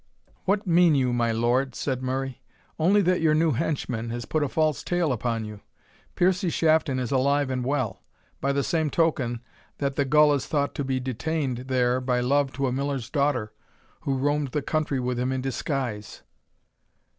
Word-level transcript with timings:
"What 0.45 0.65
mean 0.65 0.95
you, 0.95 1.13
my 1.13 1.31
lord?" 1.31 1.75
said 1.75 2.01
Murray. 2.01 2.41
"Only 2.79 3.03
that 3.03 3.21
your 3.21 3.35
new 3.35 3.51
henchman 3.51 4.09
has 4.09 4.25
put 4.25 4.41
a 4.41 4.49
false 4.49 4.83
tale 4.83 5.11
upon 5.11 5.45
you. 5.45 5.61
Piercie 6.15 6.49
Shafton 6.51 6.97
is 6.97 7.11
alive 7.11 7.51
and 7.51 7.63
well; 7.63 8.01
by 8.39 8.51
the 8.51 8.63
same 8.63 8.89
token 8.89 9.41
that 9.77 9.97
the 9.97 10.03
gull 10.05 10.33
is 10.33 10.47
thought 10.47 10.73
to 10.73 10.83
be 10.83 10.99
detained 10.99 11.65
there 11.67 12.01
by 12.01 12.19
love 12.19 12.51
to 12.53 12.65
a 12.65 12.71
miller's 12.71 13.11
daughter, 13.11 13.53
who 13.99 14.17
roamed 14.17 14.53
the 14.53 14.63
country 14.63 14.99
with 14.99 15.19
him 15.19 15.31
in 15.31 15.39
disguise." 15.41 16.23